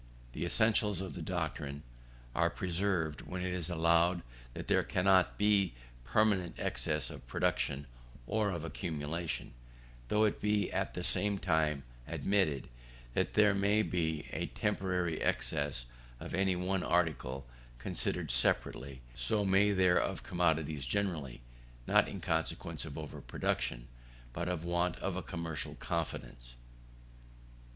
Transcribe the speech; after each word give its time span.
The 0.33 0.45
essentials 0.45 0.99
of 0.99 1.13
the 1.13 1.21
doctrine 1.21 1.83
are 2.33 2.49
preserved 2.49 3.21
when 3.21 3.43
it 3.45 3.53
is 3.53 3.69
allowed 3.69 4.23
that 4.55 4.67
there 4.67 4.81
cannot 4.81 5.37
be 5.37 5.75
permanent 6.03 6.55
excess 6.57 7.11
of 7.11 7.27
production, 7.27 7.85
or 8.25 8.49
of 8.49 8.63
accumulation; 8.65 9.53
though 10.07 10.23
it 10.23 10.41
be 10.41 10.71
at 10.73 10.95
the 10.95 11.03
same 11.03 11.37
time 11.37 11.83
admitted, 12.07 12.67
that 13.13 13.27
as 13.27 13.33
there 13.35 13.53
may 13.53 13.83
be 13.83 14.27
a 14.33 14.47
temporary 14.47 15.21
excess 15.21 15.85
of 16.19 16.33
any 16.33 16.55
one 16.55 16.81
article 16.81 17.45
considered 17.77 18.31
separately, 18.31 19.01
so 19.13 19.45
may 19.45 19.71
there 19.71 20.01
of 20.01 20.23
commodities 20.23 20.87
generally, 20.87 21.41
not 21.85 22.07
in 22.07 22.19
consequence 22.19 22.85
of 22.85 22.97
over 22.97 23.21
production, 23.21 23.87
but 24.33 24.47
of 24.49 24.65
a 24.65 24.67
want 24.67 24.95
of 24.97 25.23
commercial 25.27 25.75
confidence. 25.75 26.55